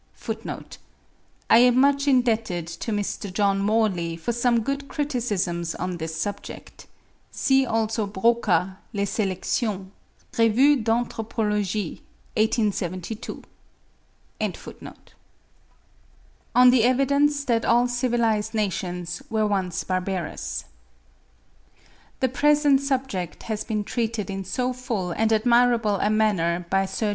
(31. 0.15 0.65
I 1.47 1.59
am 1.59 1.77
much 1.79 2.07
indebted 2.07 2.65
to 2.65 2.91
Mr. 2.91 3.31
John 3.31 3.59
Morley 3.59 4.17
for 4.17 4.31
some 4.31 4.61
good 4.61 4.87
criticisms 4.87 5.75
on 5.75 5.97
this 5.97 6.19
subject: 6.19 6.87
see, 7.29 7.67
also 7.67 8.07
Broca, 8.07 8.79
'Les 8.93 9.05
Selections,' 9.05 9.91
'Revue 10.39 10.77
d'Anthropologie,' 10.81 12.01
1872.) 12.35 13.43
ON 16.55 16.69
THE 16.71 16.83
EVIDENCE 16.83 17.43
THAT 17.45 17.65
ALL 17.65 17.87
CIVILISED 17.87 18.55
NATIONS 18.55 19.21
WERE 19.29 19.45
ONCE 19.45 19.83
BARBAROUS. 19.83 20.65
The 22.21 22.29
present 22.29 22.81
subject 22.81 23.43
has 23.43 23.63
been 23.63 23.83
treated 23.83 24.31
in 24.31 24.43
so 24.45 24.73
full 24.73 25.11
and 25.11 25.31
admirable 25.31 25.97
a 25.97 26.09
manner 26.09 26.65
by 26.71 26.87
Sir 26.87 27.09
J. 27.09 27.09